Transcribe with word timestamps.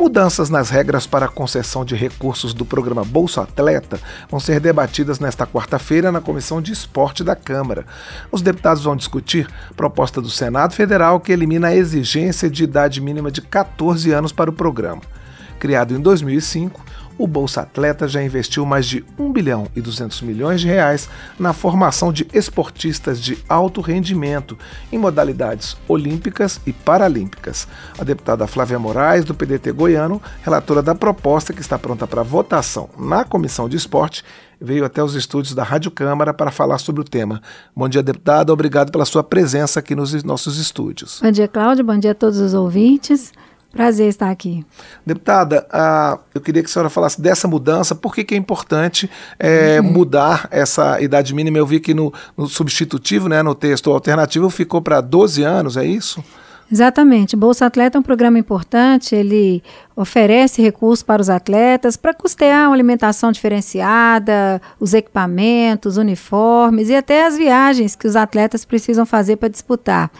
Mudanças 0.00 0.48
nas 0.48 0.70
regras 0.70 1.06
para 1.06 1.26
a 1.26 1.28
concessão 1.28 1.84
de 1.84 1.94
recursos 1.94 2.54
do 2.54 2.64
programa 2.64 3.04
Bolsa 3.04 3.42
Atleta 3.42 4.00
vão 4.30 4.40
ser 4.40 4.58
debatidas 4.58 5.20
nesta 5.20 5.46
quarta-feira 5.46 6.10
na 6.10 6.22
Comissão 6.22 6.62
de 6.62 6.72
Esporte 6.72 7.22
da 7.22 7.36
Câmara. 7.36 7.84
Os 8.32 8.40
deputados 8.40 8.82
vão 8.82 8.96
discutir 8.96 9.46
proposta 9.76 10.18
do 10.18 10.30
Senado 10.30 10.72
Federal 10.72 11.20
que 11.20 11.30
elimina 11.30 11.68
a 11.68 11.76
exigência 11.76 12.48
de 12.48 12.64
idade 12.64 12.98
mínima 12.98 13.30
de 13.30 13.42
14 13.42 14.10
anos 14.10 14.32
para 14.32 14.48
o 14.48 14.54
programa. 14.54 15.02
Criado 15.58 15.94
em 15.94 16.00
2005, 16.00 16.82
o 17.20 17.26
Bolsa 17.26 17.60
Atleta 17.60 18.08
já 18.08 18.22
investiu 18.22 18.64
mais 18.64 18.86
de 18.86 19.04
1 19.18 19.30
bilhão 19.30 19.66
e 19.76 19.80
200 19.82 20.22
milhões 20.22 20.62
de 20.62 20.66
reais 20.66 21.06
na 21.38 21.52
formação 21.52 22.10
de 22.10 22.26
esportistas 22.32 23.20
de 23.20 23.36
alto 23.46 23.82
rendimento 23.82 24.56
em 24.90 24.96
modalidades 24.96 25.76
olímpicas 25.86 26.58
e 26.66 26.72
paralímpicas. 26.72 27.68
A 27.98 28.04
deputada 28.04 28.46
Flávia 28.46 28.78
Moraes, 28.78 29.26
do 29.26 29.34
PDT 29.34 29.70
goiano, 29.72 30.22
relatora 30.42 30.80
da 30.80 30.94
proposta 30.94 31.52
que 31.52 31.60
está 31.60 31.78
pronta 31.78 32.06
para 32.06 32.22
votação 32.22 32.88
na 32.98 33.22
Comissão 33.22 33.68
de 33.68 33.76
Esporte, 33.76 34.24
veio 34.58 34.86
até 34.86 35.04
os 35.04 35.14
estúdios 35.14 35.54
da 35.54 35.62
Rádio 35.62 35.90
Câmara 35.90 36.32
para 36.32 36.50
falar 36.50 36.78
sobre 36.78 37.02
o 37.02 37.04
tema. 37.04 37.42
Bom 37.76 37.86
dia, 37.86 38.02
deputada. 38.02 38.50
Obrigado 38.50 38.90
pela 38.90 39.04
sua 39.04 39.22
presença 39.22 39.80
aqui 39.80 39.94
nos 39.94 40.24
nossos 40.24 40.56
estúdios. 40.56 41.20
Bom 41.22 41.30
dia, 41.30 41.48
Cláudio. 41.48 41.84
Bom 41.84 41.98
dia 41.98 42.12
a 42.12 42.14
todos 42.14 42.38
os 42.38 42.54
ouvintes. 42.54 43.30
Prazer 43.72 44.08
estar 44.08 44.30
aqui. 44.30 44.64
Deputada, 45.06 45.66
uh, 45.72 46.18
eu 46.34 46.40
queria 46.40 46.60
que 46.62 46.68
a 46.68 46.72
senhora 46.72 46.90
falasse 46.90 47.20
dessa 47.20 47.46
mudança, 47.46 47.94
por 47.94 48.14
que, 48.14 48.24
que 48.24 48.34
é 48.34 48.38
importante 48.38 49.08
é, 49.38 49.80
uhum. 49.80 49.92
mudar 49.92 50.48
essa 50.50 51.00
idade 51.00 51.32
mínima? 51.32 51.56
Eu 51.56 51.66
vi 51.66 51.78
que 51.78 51.94
no, 51.94 52.12
no 52.36 52.48
substitutivo, 52.48 53.28
né, 53.28 53.42
no 53.42 53.54
texto 53.54 53.92
alternativo, 53.92 54.50
ficou 54.50 54.82
para 54.82 55.00
12 55.00 55.44
anos, 55.44 55.76
é 55.76 55.84
isso? 55.84 56.22
Exatamente. 56.72 57.34
Bolsa 57.34 57.66
Atleta 57.66 57.98
é 57.98 58.00
um 58.00 58.02
programa 58.02 58.38
importante, 58.38 59.14
ele 59.14 59.60
oferece 59.96 60.62
recursos 60.62 61.02
para 61.02 61.20
os 61.20 61.28
atletas 61.28 61.96
para 61.96 62.14
custear 62.14 62.68
uma 62.68 62.74
alimentação 62.74 63.32
diferenciada, 63.32 64.62
os 64.78 64.94
equipamentos, 64.94 65.96
uniformes 65.96 66.88
e 66.88 66.94
até 66.94 67.26
as 67.26 67.36
viagens 67.36 67.96
que 67.96 68.06
os 68.06 68.14
atletas 68.14 68.64
precisam 68.64 69.04
fazer 69.04 69.36
para 69.36 69.48
disputar. 69.48 70.12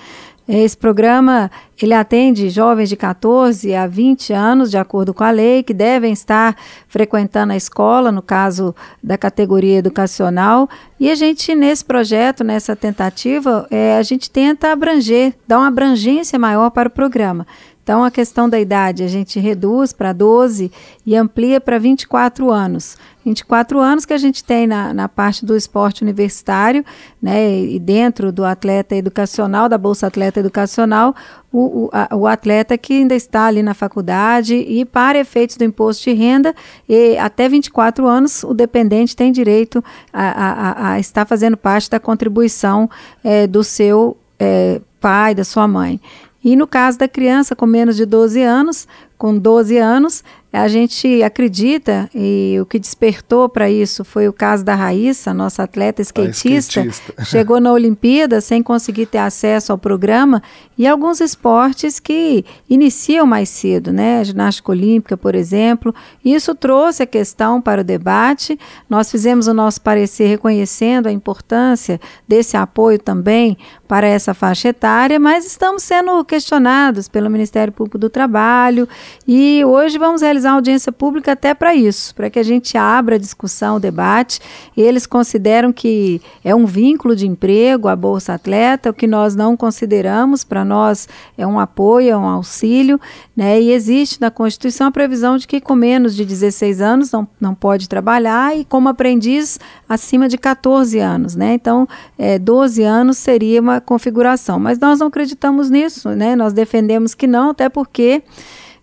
Esse 0.52 0.76
programa 0.76 1.48
ele 1.80 1.94
atende 1.94 2.50
jovens 2.50 2.88
de 2.88 2.96
14 2.96 3.72
a 3.72 3.86
20 3.86 4.32
anos, 4.32 4.68
de 4.68 4.76
acordo 4.76 5.14
com 5.14 5.22
a 5.22 5.30
lei, 5.30 5.62
que 5.62 5.72
devem 5.72 6.12
estar 6.12 6.56
frequentando 6.88 7.52
a 7.52 7.56
escola, 7.56 8.10
no 8.10 8.20
caso 8.20 8.74
da 9.00 9.16
categoria 9.16 9.78
educacional. 9.78 10.68
E 10.98 11.08
a 11.08 11.14
gente, 11.14 11.54
nesse 11.54 11.84
projeto, 11.84 12.42
nessa 12.42 12.74
tentativa, 12.74 13.64
é, 13.70 13.96
a 13.96 14.02
gente 14.02 14.28
tenta 14.28 14.72
abranger, 14.72 15.34
dar 15.46 15.58
uma 15.58 15.68
abrangência 15.68 16.36
maior 16.36 16.70
para 16.70 16.88
o 16.88 16.92
programa. 16.92 17.46
Então, 17.90 18.04
a 18.04 18.10
questão 18.12 18.48
da 18.48 18.60
idade 18.60 19.02
a 19.02 19.08
gente 19.08 19.40
reduz 19.40 19.92
para 19.92 20.12
12 20.12 20.70
e 21.04 21.16
amplia 21.16 21.60
para 21.60 21.76
24 21.76 22.48
anos. 22.48 22.96
24 23.24 23.80
anos 23.80 24.06
que 24.06 24.12
a 24.12 24.16
gente 24.16 24.44
tem 24.44 24.64
na, 24.64 24.94
na 24.94 25.08
parte 25.08 25.44
do 25.44 25.56
esporte 25.56 26.02
universitário, 26.02 26.84
né, 27.20 27.52
e 27.52 27.80
dentro 27.80 28.30
do 28.30 28.44
atleta 28.44 28.94
educacional, 28.94 29.68
da 29.68 29.76
Bolsa 29.76 30.06
Atleta 30.06 30.38
Educacional, 30.38 31.16
o, 31.52 31.86
o, 31.86 31.90
a, 31.92 32.14
o, 32.14 32.28
atleta 32.28 32.78
que 32.78 32.92
ainda 32.92 33.16
está 33.16 33.46
ali 33.46 33.60
na 33.60 33.74
faculdade 33.74 34.54
e 34.54 34.84
para 34.84 35.18
efeitos 35.18 35.56
do 35.56 35.64
imposto 35.64 36.04
de 36.04 36.12
renda, 36.12 36.54
e 36.88 37.18
até 37.18 37.48
24 37.48 38.06
anos 38.06 38.44
o 38.44 38.54
dependente 38.54 39.16
tem 39.16 39.32
direito 39.32 39.82
a, 40.12 40.28
a, 40.30 40.92
a 40.92 41.00
estar 41.00 41.26
fazendo 41.26 41.56
parte 41.56 41.90
da 41.90 41.98
contribuição 41.98 42.88
é, 43.24 43.48
do 43.48 43.64
seu 43.64 44.16
é, 44.38 44.80
pai, 45.00 45.34
da 45.34 45.42
sua 45.42 45.66
mãe. 45.66 46.00
E 46.42 46.56
no 46.56 46.66
caso 46.66 46.98
da 46.98 47.06
criança 47.08 47.54
com 47.54 47.66
menos 47.66 47.96
de 47.96 48.06
12 48.06 48.42
anos, 48.42 48.88
com 49.18 49.36
12 49.36 49.76
anos, 49.76 50.24
a 50.52 50.66
gente 50.66 51.22
acredita, 51.22 52.10
e 52.12 52.58
o 52.60 52.66
que 52.66 52.78
despertou 52.78 53.48
para 53.48 53.70
isso 53.70 54.04
foi 54.04 54.26
o 54.26 54.32
caso 54.32 54.64
da 54.64 54.74
Raíssa, 54.74 55.32
nossa 55.32 55.62
atleta 55.62 56.02
skatista, 56.02 56.80
skatista. 56.80 57.14
chegou 57.24 57.60
na 57.60 57.72
Olimpíada 57.72 58.40
sem 58.40 58.60
conseguir 58.60 59.06
ter 59.06 59.18
acesso 59.18 59.70
ao 59.70 59.78
programa, 59.78 60.42
e 60.76 60.86
alguns 60.86 61.20
esportes 61.20 62.00
que 62.00 62.44
iniciam 62.68 63.26
mais 63.26 63.48
cedo, 63.48 63.92
né? 63.92 64.20
A 64.20 64.24
ginástica 64.24 64.72
olímpica, 64.72 65.16
por 65.16 65.34
exemplo. 65.34 65.94
Isso 66.24 66.54
trouxe 66.54 67.02
a 67.02 67.06
questão 67.06 67.60
para 67.60 67.82
o 67.82 67.84
debate. 67.84 68.58
Nós 68.88 69.10
fizemos 69.10 69.46
o 69.46 69.52
nosso 69.52 69.80
parecer 69.82 70.26
reconhecendo 70.26 71.06
a 71.06 71.12
importância 71.12 72.00
desse 72.26 72.56
apoio 72.56 72.98
também 72.98 73.58
para 73.86 74.06
essa 74.06 74.32
faixa 74.32 74.68
etária, 74.68 75.18
mas 75.18 75.44
estamos 75.44 75.82
sendo 75.82 76.24
questionados 76.24 77.08
pelo 77.08 77.28
Ministério 77.28 77.72
Público 77.72 77.98
do 77.98 78.08
Trabalho 78.08 78.88
e 79.26 79.64
hoje 79.64 79.98
vamos 79.98 80.22
realizar 80.22 80.39
uma 80.48 80.56
audiência 80.56 80.90
pública 80.90 81.32
até 81.32 81.54
para 81.54 81.74
isso, 81.74 82.14
para 82.14 82.30
que 82.30 82.38
a 82.38 82.42
gente 82.42 82.76
abra 82.76 83.16
a 83.16 83.18
discussão, 83.18 83.76
o 83.76 83.80
debate. 83.80 84.40
Eles 84.76 85.06
consideram 85.06 85.72
que 85.72 86.20
é 86.44 86.54
um 86.54 86.66
vínculo 86.66 87.14
de 87.14 87.26
emprego 87.26 87.88
a 87.88 87.96
Bolsa 87.96 88.34
Atleta, 88.34 88.90
o 88.90 88.94
que 88.94 89.06
nós 89.06 89.34
não 89.34 89.56
consideramos, 89.56 90.44
para 90.44 90.64
nós 90.64 91.08
é 91.36 91.46
um 91.46 91.58
apoio, 91.58 92.10
é 92.10 92.16
um 92.16 92.26
auxílio, 92.26 93.00
né? 93.36 93.60
E 93.60 93.72
existe 93.72 94.20
na 94.20 94.30
Constituição 94.30 94.86
a 94.88 94.90
previsão 94.90 95.36
de 95.36 95.46
que 95.46 95.60
com 95.60 95.74
menos 95.74 96.14
de 96.14 96.24
16 96.24 96.80
anos 96.80 97.12
não, 97.12 97.26
não 97.40 97.54
pode 97.54 97.88
trabalhar 97.88 98.56
e 98.56 98.64
como 98.64 98.88
aprendiz 98.88 99.58
acima 99.88 100.28
de 100.28 100.38
14 100.38 100.98
anos, 100.98 101.34
né? 101.34 101.54
Então, 101.54 101.88
é, 102.18 102.38
12 102.38 102.82
anos 102.82 103.18
seria 103.18 103.60
uma 103.60 103.80
configuração, 103.80 104.58
mas 104.58 104.78
nós 104.78 105.00
não 105.00 105.08
acreditamos 105.08 105.70
nisso, 105.70 106.10
né? 106.10 106.36
Nós 106.36 106.52
defendemos 106.52 107.14
que 107.14 107.26
não, 107.26 107.50
até 107.50 107.68
porque 107.68 108.22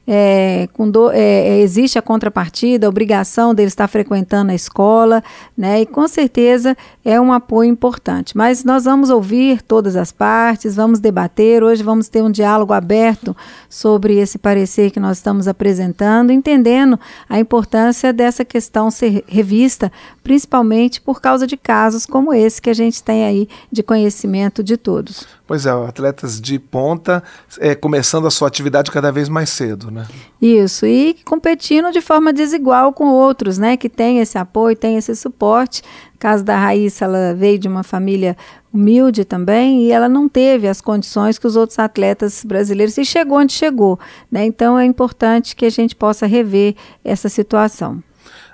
é, 0.08 0.70
do, 0.90 1.12
é, 1.12 1.20
é, 1.20 1.60
existe 1.60 2.00
a 2.00 2.02
contrapartida, 2.02 2.88
a 2.88 2.90
obrigação 2.90 3.54
dele 3.54 3.68
estar 3.68 3.88
frequentando 3.90 4.52
a 4.52 4.56
escola, 4.56 5.22
né? 5.58 5.82
E 5.82 5.86
com 5.86 6.08
certeza 6.08 6.78
é 7.04 7.20
um 7.20 7.34
apoio 7.34 7.70
importante. 7.70 8.38
Mas 8.38 8.64
nós 8.64 8.86
vamos 8.86 9.10
ouvir 9.10 9.62
todas 9.62 9.98
as 9.98 10.12
partes, 10.12 10.78
vamos 10.78 11.00
debater. 11.00 11.62
Hoje 11.62 11.84
vamos 11.84 12.08
ter 12.08 12.24
um 12.24 12.32
diálogo 12.32 12.72
aberto 12.72 13.36
sobre 13.70 14.18
esse 14.18 14.38
parecer 14.38 14.92
que 14.92 15.00
nós 15.00 15.18
estamos 15.18 15.48
apresentando, 15.48 16.32
entendendo 16.32 16.98
a 17.28 17.38
importância 17.38 18.14
dessa 18.14 18.46
questão 18.46 18.90
ser 18.90 19.26
revista, 19.28 19.92
principalmente 20.24 21.02
por 21.02 21.20
causa 21.20 21.46
de 21.46 21.58
casos 21.58 22.06
como 22.06 22.34
esse 22.34 22.62
que 22.62 22.70
a 22.70 22.74
gente 22.74 23.04
tem 23.04 23.26
aí 23.26 23.50
de 23.70 23.84
conhecimento 23.84 24.64
de 24.64 24.78
todos. 24.78 25.37
Pois 25.48 25.66
é, 25.66 25.70
atletas 25.70 26.42
de 26.42 26.60
ponta 26.60 27.24
é, 27.58 27.74
começando 27.74 28.28
a 28.28 28.30
sua 28.30 28.50
atividade 28.50 28.92
cada 28.92 29.14
vez 29.14 29.30
mais 29.30 29.50
cedo, 29.50 29.90
né? 29.90 30.06
Isso, 30.42 30.86
e 30.86 31.16
competindo 31.24 31.90
de 31.90 32.02
forma 32.02 32.34
desigual 32.34 32.92
com 32.92 33.06
outros, 33.06 33.58
né? 33.58 33.78
Que 33.78 33.88
tem 33.88 34.20
esse 34.20 34.38
apoio, 34.38 34.76
tem 34.76 34.98
esse 34.98 35.16
suporte. 35.16 35.82
No 36.12 36.20
caso 36.20 36.44
da 36.44 36.58
Raíssa, 36.58 37.06
ela 37.06 37.34
veio 37.34 37.58
de 37.58 37.68
uma 37.68 37.82
família 37.82 38.36
humilde 38.74 39.24
também 39.24 39.86
e 39.86 39.92
ela 39.92 40.10
não 40.10 40.28
teve 40.28 40.68
as 40.68 40.82
condições 40.82 41.40
que 41.40 41.48
os 41.48 41.56
outros 41.56 41.80
atletas 41.80 42.44
brasileiros 42.44 42.98
e 42.98 43.06
chegou 43.06 43.38
onde 43.38 43.54
chegou, 43.54 43.98
né? 44.30 44.46
Então 44.46 44.78
é 44.78 44.84
importante 44.84 45.56
que 45.56 45.66
a 45.66 45.70
gente 45.70 45.96
possa 45.96 46.26
rever 46.26 46.76
essa 47.06 47.30
situação. 47.30 48.04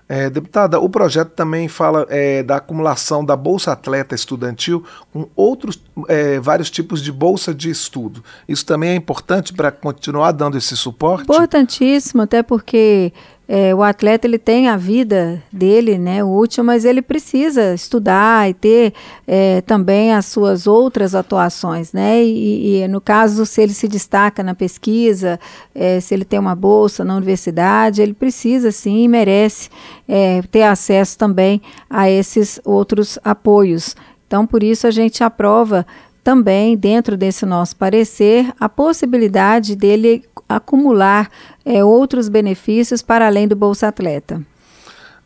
É, 0.07 0.29
deputada, 0.29 0.79
o 0.79 0.89
projeto 0.89 1.29
também 1.29 1.67
fala 1.67 2.05
é, 2.09 2.43
da 2.43 2.57
acumulação 2.57 3.23
da 3.23 3.35
Bolsa 3.35 3.71
Atleta 3.71 4.13
Estudantil 4.13 4.83
com 5.11 5.29
outros 5.35 5.81
é, 6.07 6.39
vários 6.39 6.69
tipos 6.69 7.01
de 7.01 7.11
bolsa 7.11 7.53
de 7.53 7.69
estudo. 7.69 8.23
Isso 8.47 8.65
também 8.65 8.91
é 8.91 8.95
importante 8.95 9.53
para 9.53 9.71
continuar 9.71 10.31
dando 10.31 10.57
esse 10.57 10.75
suporte? 10.75 11.23
Importantíssimo, 11.23 12.21
até 12.21 12.43
porque 12.43 13.13
é, 13.55 13.75
o 13.75 13.83
atleta 13.83 14.25
ele 14.25 14.39
tem 14.39 14.67
a 14.67 14.75
vida 14.75 15.39
dele, 15.51 15.95
né, 15.99 16.23
útil, 16.23 16.63
mas 16.63 16.85
ele 16.85 17.03
precisa 17.03 17.75
estudar 17.75 18.49
e 18.49 18.53
ter 18.55 18.93
é, 19.27 19.61
também 19.61 20.11
as 20.11 20.25
suas 20.25 20.65
outras 20.65 21.13
atuações, 21.13 21.93
né, 21.93 22.23
e, 22.23 22.81
e, 22.81 22.87
no 22.87 22.99
caso 22.99 23.45
se 23.45 23.61
ele 23.61 23.75
se 23.75 23.87
destaca 23.87 24.41
na 24.41 24.55
pesquisa, 24.55 25.39
é, 25.75 25.99
se 25.99 26.15
ele 26.15 26.25
tem 26.25 26.39
uma 26.39 26.55
bolsa 26.55 27.05
na 27.05 27.15
universidade, 27.15 28.01
ele 28.01 28.15
precisa 28.15 28.71
sim 28.71 29.03
e 29.03 29.07
merece 29.07 29.69
é, 30.07 30.41
ter 30.49 30.63
acesso 30.63 31.15
também 31.15 31.61
a 31.88 32.09
esses 32.09 32.59
outros 32.65 33.19
apoios. 33.23 33.95
Então, 34.25 34.47
por 34.47 34.63
isso 34.63 34.88
a 34.88 34.91
gente 34.91 35.23
aprova 35.23 35.85
também, 36.23 36.75
dentro 36.75 37.15
desse 37.15 37.45
nosso 37.45 37.75
parecer, 37.75 38.51
a 38.59 38.67
possibilidade 38.67 39.75
dele 39.75 40.23
acumular 40.55 41.29
é, 41.65 41.83
outros 41.83 42.29
benefícios 42.29 43.01
para 43.01 43.27
além 43.27 43.47
do 43.47 43.55
Bolsa 43.55 43.88
Atleta. 43.88 44.41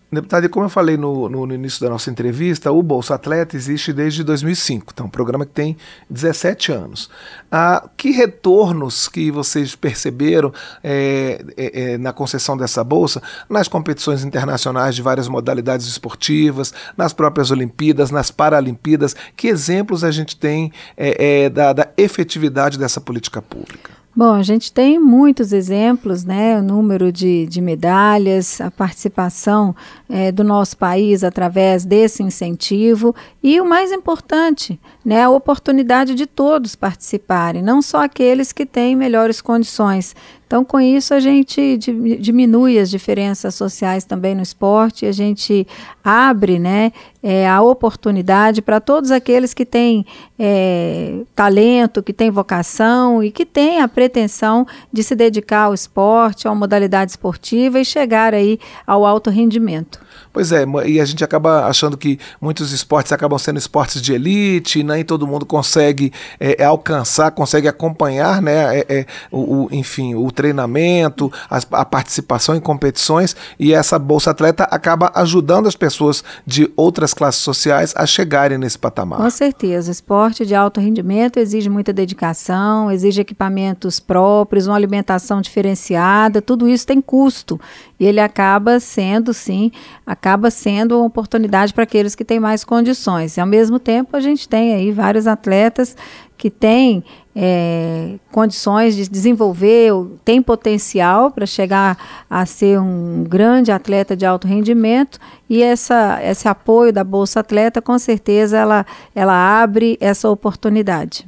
Deputado, 0.10 0.46
e 0.46 0.50
como 0.50 0.66
eu 0.66 0.70
falei 0.70 0.96
no, 0.96 1.28
no, 1.28 1.46
no, 1.46 1.54
início 1.54 1.82
da 1.82 1.90
nossa 1.90 2.10
entrevista, 2.10 2.72
o 2.72 2.82
Bolsa 2.82 3.16
Atleta 3.16 3.58
existe 3.58 3.92
desde 3.92 4.24
2005, 4.24 4.94
então 4.94 5.06
é 5.06 5.08
um 5.08 5.12
programa 5.12 5.46
que 5.46 5.52
tem 5.52 5.76
17 6.10 6.72
anos. 6.72 7.10
Ah, 7.52 7.90
que 7.98 8.12
retornos 8.12 9.10
que 9.10 9.30
vocês 9.30 9.76
perceberam 9.76 10.54
é, 10.82 11.44
é, 11.58 11.82
é, 11.82 11.98
na 11.98 12.14
concessão 12.14 12.56
dessa 12.56 12.86
bolsa 12.86 13.22
nas 13.50 13.68
competições 13.68 14.24
internacionais 14.24 14.96
de 14.96 15.02
várias 15.02 15.28
modalidades 15.28 15.88
esportivas, 15.88 16.74
nas 16.96 17.12
próprias 17.12 17.52
Olimpíadas, 17.52 18.10
nas 18.10 18.32
Paralimpíadas? 18.32 19.14
Que 19.36 19.50
exemplos 19.50 20.06
a 20.06 20.12
gente 20.12 20.38
tem 20.38 20.72
é, 20.96 21.44
é, 21.44 21.50
da, 21.50 21.74
da 21.74 21.90
efetividade 21.98 22.80
dessa 22.80 23.02
política 23.02 23.42
pública? 23.42 23.92
Bom, 24.18 24.34
a 24.34 24.42
gente 24.42 24.74
tem 24.74 24.98
muitos 24.98 25.54
exemplos, 25.54 26.24
né? 26.26 26.58
O 26.58 26.64
número 26.64 27.12
de, 27.12 27.46
de 27.46 27.62
medalhas, 27.62 28.60
a 28.60 28.72
participação 28.72 29.76
é, 30.10 30.32
do 30.32 30.44
nosso 30.44 30.76
país 30.76 31.24
através 31.24 31.86
desse 31.86 32.24
incentivo 32.24 33.16
e 33.44 33.62
o 33.62 33.66
mais 33.70 33.92
importante, 33.92 34.80
né? 35.06 35.22
A 35.22 35.30
oportunidade 35.30 36.16
de 36.16 36.26
todos 36.26 36.76
participarem, 36.76 37.62
não 37.62 37.80
só 37.80 38.06
aqueles 38.06 38.52
que 38.52 38.66
têm 38.66 38.96
melhores 38.96 39.40
condições. 39.40 40.16
Então, 40.48 40.64
com 40.64 40.80
isso, 40.80 41.14
a 41.14 41.20
gente 41.20 41.78
diminui 41.78 42.80
as 42.80 42.90
diferenças 42.90 43.54
sociais 43.54 44.06
também 44.06 44.34
no 44.34 44.42
esporte, 44.42 45.06
a 45.06 45.12
gente 45.12 45.68
abre 46.02 46.58
né, 46.58 46.94
é, 47.22 47.46
a 47.46 47.62
oportunidade 47.62 48.62
para 48.62 48.80
todos 48.80 49.12
aqueles 49.12 49.54
que 49.54 49.66
têm 49.66 50.06
é, 50.40 51.20
talento, 51.36 52.02
que 52.02 52.14
têm 52.14 52.32
vocação 52.32 53.22
e 53.22 53.30
que 53.30 53.46
têm 53.46 53.82
a 53.82 53.90
pretensão 53.90 54.66
de 54.94 55.04
se 55.04 55.16
dedicar 55.16 55.64
ao 55.64 55.74
esporte, 55.74 56.48
a 56.48 56.52
uma 56.52 56.60
modalidade 56.60 57.12
esportiva 57.12 57.78
e 57.82 57.84
chegar 57.84 58.34
aí 58.34 58.58
ao 58.86 59.06
alto 59.06 59.30
rendimento. 59.30 60.00
Pois 60.32 60.52
é, 60.52 60.66
e 60.86 61.02
a 61.02 61.06
gente 61.06 61.24
acaba 61.24 61.66
achando 61.66 61.98
que 61.98 62.20
muitos 62.40 62.72
esportes 62.72 63.12
acabam 63.12 63.40
sendo 63.40 63.58
esportes 63.58 64.02
de 64.02 64.14
elite, 64.14 64.84
nem 64.84 65.04
todo 65.04 65.28
mundo 65.28 65.46
consegue 65.46 66.14
é, 66.40 66.62
é 66.62 66.66
alcançar, 66.66 67.32
consegue 67.32 67.68
acompanhar, 67.68 68.42
né, 68.42 68.80
é, 68.80 68.86
é, 68.88 69.06
o, 69.32 69.66
o, 69.66 69.68
enfim, 69.72 70.16
o 70.16 70.32
treinamento, 70.38 71.34
a, 71.50 71.60
a, 71.72 71.84
participação 71.84 72.56
em 72.56 72.60
competições, 72.60 73.36
e 73.60 73.74
essa 73.74 73.98
Bolsa 73.98 74.30
Atleta 74.30 74.66
acaba 74.66 75.12
ajudando 75.16 75.66
as 75.66 75.76
pessoas 75.76 76.24
de 76.46 76.72
outras 76.78 77.12
classes 77.12 77.42
sociais 77.42 77.92
a 77.98 78.06
chegarem 78.06 78.60
nesse 78.60 78.78
patamar. 78.78 79.18
Com 79.18 79.30
certeza, 79.32 79.92
esporte 79.92 80.46
de 80.46 80.54
alto 80.54 80.80
rendimento 80.80 81.38
exige 81.38 81.70
muita 81.70 81.92
dedicação, 81.92 82.92
exige 82.92 83.20
equipamentos 83.20 84.00
próprios, 84.00 84.68
uma 84.68 84.76
alimentação 84.76 85.42
diferenciada, 85.42 86.40
tudo 86.40 86.70
isso 86.70 86.86
tem 86.86 87.02
custo, 87.02 87.60
e 88.00 88.06
ele 88.06 88.20
acaba 88.20 88.80
sendo, 88.80 89.34
sim, 89.34 89.72
acaba 90.06 90.52
sendo 90.52 90.98
uma 91.00 91.08
oportunidade 91.08 91.74
para 91.74 91.84
aqueles 91.84 92.14
que 92.14 92.24
têm 92.24 92.40
mais 92.40 92.64
condições. 92.64 93.38
E 93.38 93.42
ao 93.42 93.48
mesmo 93.48 93.80
tempo 93.80 94.16
a 94.16 94.20
gente 94.20 94.48
tem 94.48 94.76
aí 94.76 94.92
vários 94.92 95.26
atletas 95.26 95.96
que 96.38 96.50
têm 96.50 97.04
é, 97.36 98.16
condições 98.32 98.96
de 98.96 99.08
desenvolver, 99.10 99.92
tem 100.24 100.42
potencial 100.42 101.32
para 101.32 101.46
chegar 101.46 102.26
a 102.30 102.46
ser 102.46 102.80
um 102.80 103.24
grande 103.28 103.72
atleta 103.72 104.16
de 104.16 104.26
alto 104.26 104.48
rendimento 104.48 105.20
e 105.50 105.62
essa, 105.62 106.20
esse 106.24 106.48
apoio 106.48 106.94
da 106.94 107.04
Bolsa 107.04 107.40
Atleta, 107.40 107.82
com 107.82 107.98
certeza, 107.98 108.58
ela, 108.58 108.86
ela 109.16 109.62
abre 109.62 109.98
essa 110.00 110.30
oportunidade. 110.30 111.26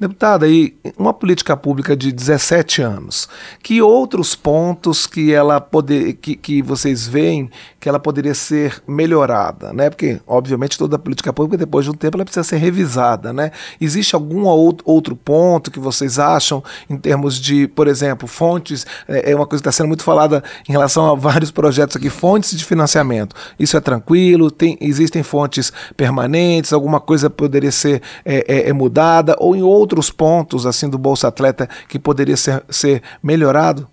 Deputada, 0.00 0.46
aí 0.46 0.74
uma 0.96 1.12
política 1.12 1.54
pública 1.54 1.94
de 1.94 2.10
17 2.10 2.80
anos, 2.80 3.28
que 3.62 3.82
outros 3.82 4.34
pontos 4.34 5.06
que 5.06 5.30
ela 5.30 5.60
poder, 5.60 6.14
que, 6.14 6.34
que 6.36 6.62
vocês 6.62 7.06
veem 7.06 7.50
que 7.78 7.86
ela 7.86 7.98
poderia 7.98 8.34
ser 8.34 8.82
melhorada, 8.88 9.74
né? 9.74 9.90
Porque 9.90 10.18
obviamente 10.26 10.78
toda 10.78 10.98
política 10.98 11.34
pública 11.34 11.58
depois 11.58 11.84
de 11.84 11.90
um 11.90 11.94
tempo 11.94 12.16
ela 12.16 12.24
precisa 12.24 12.44
ser 12.44 12.56
revisada, 12.56 13.30
né? 13.30 13.52
Existe 13.78 14.14
algum 14.14 14.44
outro 14.46 15.14
ponto 15.14 15.70
que 15.70 15.78
vocês 15.78 16.18
acham 16.18 16.64
em 16.88 16.96
termos 16.96 17.38
de, 17.38 17.68
por 17.68 17.86
exemplo, 17.86 18.26
fontes? 18.26 18.86
É, 19.06 19.32
é 19.32 19.36
uma 19.36 19.46
coisa 19.46 19.62
que 19.62 19.68
está 19.68 19.72
sendo 19.72 19.88
muito 19.88 20.02
falada 20.02 20.42
em 20.66 20.72
relação 20.72 21.12
a 21.12 21.14
vários 21.14 21.50
projetos 21.50 21.96
aqui, 21.96 22.08
fontes 22.08 22.56
de 22.56 22.64
financiamento. 22.64 23.36
Isso 23.58 23.76
é 23.76 23.80
tranquilo? 23.80 24.50
Tem, 24.50 24.78
existem 24.80 25.22
fontes 25.22 25.70
permanentes? 25.94 26.72
Alguma 26.72 27.00
coisa 27.00 27.28
poderia 27.28 27.72
ser 27.72 28.00
é, 28.24 28.44
é, 28.48 28.68
é 28.70 28.72
mudada 28.72 29.36
ou 29.38 29.49
em 29.54 29.62
outro 29.62 29.90
outros 29.90 30.10
pontos 30.10 30.66
assim 30.66 30.88
do 30.88 30.96
Bolsa 30.96 31.28
Atleta 31.28 31.68
que 31.88 31.98
poderia 31.98 32.36
ser, 32.36 32.62
ser 32.70 33.02
melhorado? 33.22 33.88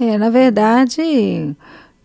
É, 0.00 0.18
na 0.18 0.30
verdade, 0.30 1.54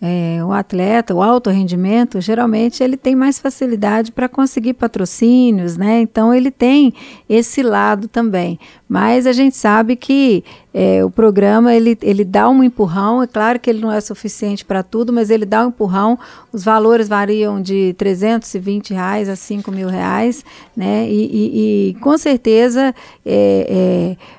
é, 0.01 0.39
o 0.45 0.53
atleta, 0.53 1.13
o 1.13 1.21
alto 1.21 1.49
rendimento, 1.49 2.21
geralmente 2.21 2.81
ele 2.81 2.95
tem 2.95 3.15
mais 3.15 3.37
facilidade 3.37 4.13
para 4.13 4.29
conseguir 4.29 4.73
patrocínios, 4.73 5.75
né? 5.75 5.99
Então 5.99 6.33
ele 6.33 6.49
tem 6.49 6.93
esse 7.27 7.61
lado 7.61 8.07
também. 8.07 8.57
Mas 8.87 9.27
a 9.27 9.33
gente 9.33 9.57
sabe 9.57 9.97
que 9.97 10.43
é, 10.73 11.03
o 11.03 11.11
programa 11.11 11.75
ele, 11.75 11.97
ele 12.01 12.23
dá 12.23 12.49
um 12.49 12.63
empurrão. 12.63 13.21
É 13.21 13.27
claro 13.27 13.59
que 13.59 13.69
ele 13.69 13.81
não 13.81 13.91
é 13.91 13.99
suficiente 13.99 14.63
para 14.63 14.81
tudo, 14.83 15.11
mas 15.11 15.29
ele 15.29 15.45
dá 15.45 15.65
um 15.65 15.69
empurrão. 15.69 16.17
Os 16.53 16.63
valores 16.63 17.09
variam 17.09 17.61
de 17.61 17.93
320 17.97 18.93
reais 18.93 19.27
a 19.27 19.35
5 19.35 19.69
mil 19.69 19.89
reais, 19.89 20.45
né? 20.75 21.09
E, 21.09 21.25
e, 21.25 21.89
e 21.89 21.93
com 21.95 22.17
certeza 22.17 22.95
é, 23.25 24.15
é 24.15 24.38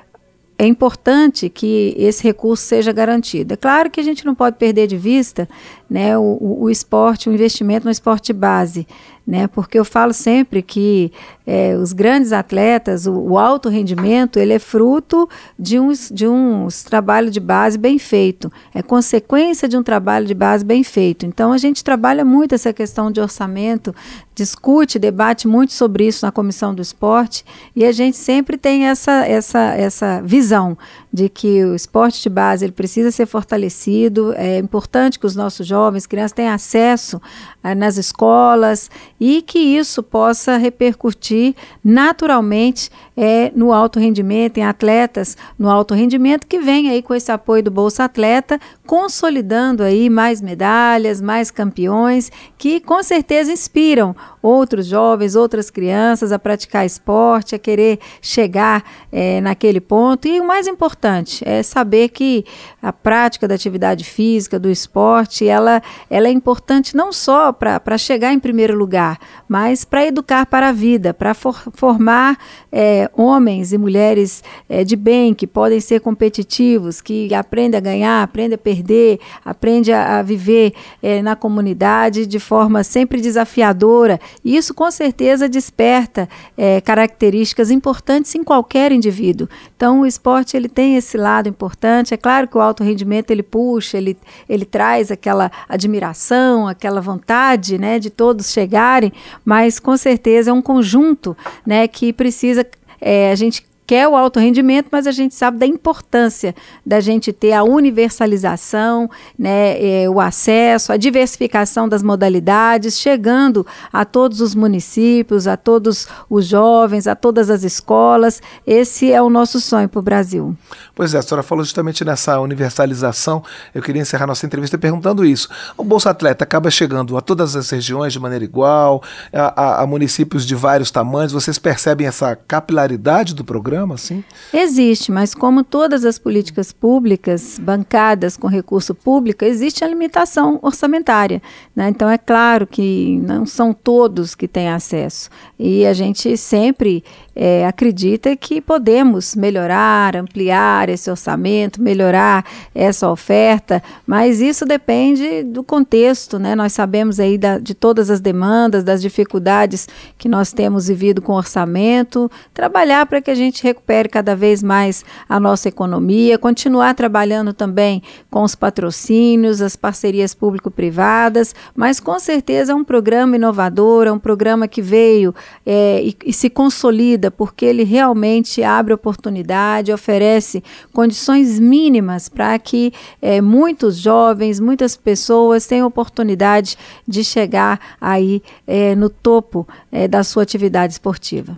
é 0.61 0.67
importante 0.67 1.49
que 1.49 1.95
esse 1.97 2.21
recurso 2.21 2.63
seja 2.63 2.91
garantido. 2.91 3.55
É 3.55 3.57
claro 3.57 3.89
que 3.89 3.99
a 3.99 4.03
gente 4.03 4.23
não 4.23 4.35
pode 4.35 4.57
perder 4.57 4.85
de 4.85 4.95
vista 4.95 5.49
né, 5.91 6.17
o, 6.17 6.37
o, 6.61 6.69
esporte, 6.69 7.27
o 7.27 7.33
investimento 7.33 7.83
no 7.83 7.91
esporte 7.91 8.31
base 8.31 8.87
né? 9.25 9.47
Porque 9.47 9.77
eu 9.77 9.85
falo 9.85 10.13
sempre 10.13 10.61
que 10.61 11.11
é, 11.45 11.75
os 11.75 11.93
grandes 11.93 12.33
atletas, 12.33 13.05
o, 13.05 13.13
o, 13.13 13.37
alto 13.37 13.69
rendimento, 13.69 14.37
ele 14.37 14.53
é 14.53 14.59
fruto 14.59 15.29
de 15.57 15.79
uns, 15.79 16.09
de 16.11 16.27
uns 16.27 16.83
trabalho 16.83 17.29
de 17.29 17.39
base 17.39 17.77
bem 17.77 17.97
feito, 17.97 18.51
é 18.73 18.81
consequência 18.81 19.67
de 19.67 19.77
um 19.77 19.83
trabalho 19.83 20.25
de 20.25 20.33
base 20.33 20.65
bem 20.65 20.83
feito. 20.83 21.25
Então 21.25 21.51
a 21.51 21.57
gente 21.57 21.83
trabalha 21.83 22.25
muito 22.25 22.55
essa 22.55 22.73
questão 22.73 23.11
de 23.11 23.21
orçamento, 23.21 23.95
discute, 24.33 24.97
debate 24.97 25.47
muito 25.47 25.73
sobre 25.73 26.07
isso 26.07 26.25
na 26.25 26.31
comissão 26.31 26.73
do 26.73 26.81
esporte 26.81 27.45
e 27.75 27.85
a 27.85 27.91
gente 27.91 28.17
sempre 28.17 28.57
tem 28.57 28.85
essa, 28.87 29.25
essa, 29.25 29.59
essa 29.75 30.21
visão 30.23 30.77
de 31.13 31.29
que 31.29 31.63
o 31.65 31.75
esporte 31.75 32.21
de 32.21 32.29
base 32.29 32.65
ele 32.65 32.71
precisa 32.71 33.11
ser 33.11 33.25
fortalecido, 33.25 34.33
é 34.35 34.57
importante 34.57 35.19
que 35.19 35.25
os 35.25 35.35
nossos 35.35 35.67
jovens, 35.67 35.80
crianças 36.07 36.33
tenham 36.33 36.53
acesso 36.53 37.21
ah, 37.63 37.73
nas 37.73 37.97
escolas 37.97 38.89
e 39.19 39.41
que 39.41 39.59
isso 39.59 40.03
possa 40.03 40.57
repercutir 40.57 41.55
naturalmente 41.83 42.89
é, 43.15 43.51
no 43.55 43.71
alto 43.71 43.99
rendimento, 43.99 44.57
em 44.57 44.65
atletas 44.65 45.37
no 45.57 45.69
alto 45.69 45.93
rendimento, 45.93 46.47
que 46.47 46.59
vem 46.59 46.89
aí 46.89 47.03
com 47.03 47.13
esse 47.13 47.31
apoio 47.31 47.61
do 47.61 47.69
Bolsa 47.69 48.05
Atleta, 48.05 48.59
consolidando 48.87 49.83
aí 49.83 50.09
mais 50.09 50.41
medalhas, 50.41 51.21
mais 51.21 51.51
campeões, 51.51 52.31
que 52.57 52.79
com 52.79 53.03
certeza 53.03 53.51
inspiram 53.51 54.15
outros 54.41 54.87
jovens, 54.87 55.35
outras 55.35 55.69
crianças 55.69 56.31
a 56.31 56.39
praticar 56.39 56.83
esporte, 56.83 57.53
a 57.53 57.59
querer 57.59 57.99
chegar 58.21 58.83
é, 59.11 59.39
naquele 59.39 59.79
ponto. 59.79 60.27
E 60.27 60.41
o 60.41 60.47
mais 60.47 60.65
importante 60.65 61.47
é 61.47 61.61
saber 61.61 62.09
que 62.09 62.43
a 62.81 62.91
prática 62.91 63.47
da 63.47 63.53
atividade 63.53 64.03
física, 64.03 64.57
do 64.57 64.69
esporte, 64.69 65.47
ela, 65.47 65.70
ela 66.09 66.27
é 66.27 66.31
importante 66.31 66.95
não 66.95 67.13
só 67.13 67.53
para 67.53 67.97
chegar 67.97 68.33
em 68.33 68.39
primeiro 68.39 68.75
lugar, 68.75 69.19
mas 69.47 69.85
para 69.85 70.05
educar 70.05 70.45
para 70.45 70.69
a 70.69 70.71
vida, 70.71 71.13
para 71.13 71.33
for, 71.33 71.61
formar 71.73 72.37
é, 72.71 73.09
homens 73.15 73.73
e 73.73 73.77
mulheres 73.77 74.43
é, 74.67 74.83
de 74.83 74.95
bem, 74.95 75.33
que 75.33 75.45
podem 75.45 75.79
ser 75.79 75.99
competitivos, 75.99 77.01
que 77.01 77.33
aprendem 77.33 77.77
a 77.77 77.81
ganhar, 77.81 78.23
aprendem 78.23 78.55
a 78.55 78.57
perder, 78.57 79.19
aprendem 79.45 79.93
a, 79.93 80.19
a 80.19 80.21
viver 80.23 80.73
é, 81.03 81.21
na 81.21 81.35
comunidade 81.35 82.25
de 82.25 82.39
forma 82.39 82.83
sempre 82.83 83.21
desafiadora. 83.21 84.19
E 84.43 84.55
isso 84.55 84.73
com 84.73 84.89
certeza 84.89 85.47
desperta 85.47 86.27
é, 86.57 86.81
características 86.81 87.69
importantes 87.69 88.33
em 88.35 88.43
qualquer 88.43 88.91
indivíduo. 88.91 89.47
Então 89.75 90.01
o 90.01 90.05
esporte 90.05 90.55
ele 90.55 90.69
tem 90.69 90.95
esse 90.95 91.17
lado 91.17 91.49
importante. 91.49 92.13
É 92.13 92.17
claro 92.17 92.47
que 92.47 92.57
o 92.57 92.61
alto 92.61 92.83
rendimento 92.83 93.31
ele 93.31 93.43
puxa, 93.43 93.97
ele, 93.97 94.17
ele 94.47 94.65
traz 94.65 95.11
aquela 95.11 95.51
admiração, 95.67 96.67
aquela 96.67 97.01
vontade 97.01 97.77
né, 97.77 97.99
de 97.99 98.09
todos 98.09 98.51
chegarem, 98.51 99.11
mas 99.43 99.79
com 99.79 99.95
certeza 99.97 100.51
é 100.51 100.53
um 100.53 100.61
conjunto 100.61 101.35
né, 101.65 101.87
que 101.87 102.11
precisa 102.13 102.65
é, 102.99 103.31
a 103.31 103.35
gente 103.35 103.65
quer 103.91 104.07
o 104.07 104.15
alto 104.15 104.39
rendimento, 104.39 104.87
mas 104.89 105.05
a 105.05 105.11
gente 105.11 105.35
sabe 105.35 105.57
da 105.57 105.65
importância 105.65 106.55
da 106.85 107.01
gente 107.01 107.33
ter 107.33 107.51
a 107.51 107.61
universalização, 107.61 109.09
né, 109.37 110.03
é, 110.03 110.09
o 110.09 110.21
acesso, 110.21 110.93
a 110.93 110.97
diversificação 110.97 111.89
das 111.89 112.01
modalidades, 112.01 112.97
chegando 112.97 113.67
a 113.91 114.05
todos 114.05 114.39
os 114.39 114.55
municípios, 114.55 115.45
a 115.45 115.57
todos 115.57 116.07
os 116.29 116.45
jovens, 116.45 117.05
a 117.05 117.17
todas 117.17 117.49
as 117.49 117.65
escolas. 117.65 118.41
Esse 118.65 119.11
é 119.11 119.21
o 119.21 119.29
nosso 119.29 119.59
sonho 119.59 119.89
para 119.89 119.99
o 119.99 120.01
Brasil. 120.01 120.55
Pois 120.95 121.13
é, 121.13 121.17
a 121.17 121.21
senhora 121.21 121.43
falou 121.43 121.65
justamente 121.65 122.05
nessa 122.05 122.39
universalização. 122.39 123.43
Eu 123.75 123.81
queria 123.81 124.01
encerrar 124.01 124.25
nossa 124.25 124.45
entrevista 124.45 124.77
perguntando 124.77 125.25
isso. 125.25 125.49
O 125.75 125.83
Bolsa 125.83 126.11
Atleta 126.11 126.45
acaba 126.45 126.71
chegando 126.71 127.17
a 127.17 127.21
todas 127.21 127.57
as 127.57 127.69
regiões 127.69 128.13
de 128.13 128.21
maneira 128.21 128.45
igual, 128.45 129.03
a, 129.33 129.61
a, 129.61 129.81
a 129.81 129.85
municípios 129.85 130.45
de 130.45 130.55
vários 130.55 130.91
tamanhos. 130.91 131.33
Vocês 131.33 131.59
percebem 131.59 132.07
essa 132.07 132.37
capilaridade 132.37 133.35
do 133.35 133.43
programa? 133.43 133.80
Programa, 133.81 133.95
assim? 133.95 134.23
Existe, 134.53 135.11
mas 135.11 135.33
como 135.33 135.63
todas 135.63 136.05
as 136.05 136.19
políticas 136.19 136.71
públicas 136.71 137.59
bancadas 137.59 138.37
com 138.37 138.47
recurso 138.47 138.93
público, 138.93 139.43
existe 139.43 139.83
a 139.83 139.87
limitação 139.87 140.59
orçamentária. 140.61 141.41
Né? 141.75 141.89
Então, 141.89 142.09
é 142.09 142.17
claro 142.17 142.67
que 142.67 143.19
não 143.23 143.45
são 143.45 143.73
todos 143.73 144.35
que 144.35 144.47
têm 144.47 144.69
acesso. 144.69 145.29
E 145.57 145.85
a 145.85 145.93
gente 145.93 146.37
sempre 146.37 147.03
é, 147.35 147.65
acredita 147.65 148.35
que 148.35 148.61
podemos 148.61 149.35
melhorar, 149.35 150.15
ampliar 150.15 150.89
esse 150.89 151.09
orçamento, 151.09 151.81
melhorar 151.81 152.45
essa 152.75 153.09
oferta, 153.09 153.81
mas 154.05 154.41
isso 154.41 154.65
depende 154.65 155.43
do 155.43 155.63
contexto, 155.63 156.37
né? 156.37 156.55
Nós 156.55 156.73
sabemos 156.73 157.19
aí 157.19 157.37
da, 157.37 157.57
de 157.57 157.73
todas 157.73 158.09
as 158.09 158.19
demandas, 158.19 158.83
das 158.83 159.01
dificuldades 159.01 159.87
que 160.17 160.27
nós 160.27 160.51
temos 160.51 160.87
vivido 160.87 161.21
com 161.21 161.33
orçamento, 161.33 162.29
trabalhar 162.53 163.05
para 163.05 163.21
que 163.21 163.31
a 163.31 163.35
gente 163.35 163.61
recupere 163.71 164.09
cada 164.09 164.35
vez 164.35 164.61
mais 164.61 165.03
a 165.27 165.39
nossa 165.39 165.67
economia, 165.67 166.37
continuar 166.37 166.93
trabalhando 166.93 167.53
também 167.53 168.03
com 168.29 168.43
os 168.43 168.53
patrocínios, 168.53 169.61
as 169.61 169.75
parcerias 169.75 170.33
público-privadas, 170.33 171.55
mas 171.75 171.99
com 171.99 172.19
certeza 172.19 172.73
é 172.73 172.75
um 172.75 172.83
programa 172.83 173.35
inovador, 173.35 174.07
é 174.07 174.11
um 174.11 174.19
programa 174.19 174.67
que 174.67 174.81
veio 174.81 175.33
é, 175.65 176.01
e, 176.03 176.15
e 176.25 176.33
se 176.33 176.49
consolida 176.49 177.31
porque 177.31 177.65
ele 177.65 177.83
realmente 177.83 178.61
abre 178.63 178.93
oportunidade, 178.93 179.93
oferece 179.93 180.63
condições 180.93 181.59
mínimas 181.59 182.27
para 182.29 182.57
que 182.59 182.93
é, 183.21 183.41
muitos 183.41 183.97
jovens, 183.97 184.59
muitas 184.59 184.95
pessoas 184.95 185.65
tenham 185.65 185.87
oportunidade 185.87 186.77
de 187.07 187.23
chegar 187.23 187.79
aí 187.99 188.43
é, 188.67 188.95
no 188.95 189.09
topo 189.09 189.67
é, 189.91 190.07
da 190.07 190.23
sua 190.23 190.43
atividade 190.43 190.93
esportiva. 190.93 191.55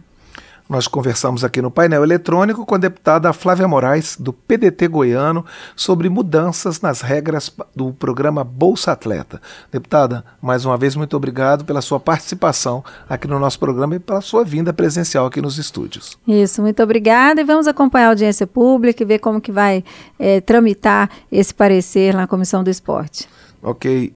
Nós 0.74 0.88
conversamos 0.88 1.44
aqui 1.44 1.62
no 1.62 1.70
painel 1.70 2.04
eletrônico 2.04 2.66
com 2.66 2.74
a 2.74 2.80
deputada 2.80 3.32
Flávia 3.32 3.68
Moraes, 3.68 4.18
do 4.20 4.34
PDT 4.34 4.88
goiano, 4.88 5.46
sobre 5.76 6.10
mudanças 6.10 6.82
nas 6.82 7.02
regras 7.02 7.56
do 7.76 7.94
programa 7.94 8.44
Bolsa 8.44 8.92
Atleta. 8.92 9.40
Deputada, 9.72 10.26
mais 10.42 10.66
uma 10.66 10.76
vez, 10.76 10.96
muito 10.96 11.16
obrigado 11.16 11.64
pela 11.64 11.80
sua 11.80 12.00
participação 12.00 12.84
aqui 13.08 13.28
no 13.28 13.38
nosso 13.38 13.60
programa 13.60 13.98
e 13.98 14.00
pela 14.00 14.20
sua 14.20 14.44
vinda 14.44 14.74
presencial 14.74 15.28
aqui 15.28 15.40
nos 15.40 15.60
estúdios. 15.60 16.18
Isso, 16.28 16.60
muito 16.60 16.82
obrigada 16.82 17.40
e 17.40 17.44
vamos 17.44 17.68
acompanhar 17.68 18.08
a 18.08 18.10
audiência 18.10 18.48
pública 18.48 19.04
e 19.04 19.06
ver 19.06 19.20
como 19.20 19.40
que 19.40 19.52
vai 19.52 19.84
é, 20.18 20.42
tramitar 20.42 21.08
esse 21.32 21.54
parecer 21.54 22.16
na 22.16 22.26
Comissão 22.26 22.64
do 22.64 22.72
Esporte. 22.72 23.30
Ok. 23.62 24.12